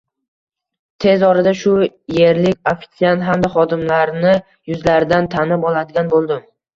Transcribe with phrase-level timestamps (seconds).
[1.03, 1.73] Tez orada shu
[2.29, 4.31] erlik ofisiant hamda xodimlarni
[4.73, 6.41] yuzlaridan tanib oladigan bo`ldim